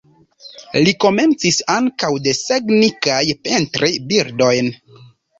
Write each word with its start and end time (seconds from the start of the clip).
Li 0.85 0.93
komencis 1.03 1.59
ankaŭ 1.73 2.09
desegni 2.27 2.89
kaj 3.07 3.19
pentri 3.49 3.91
birdojn. 4.13 4.73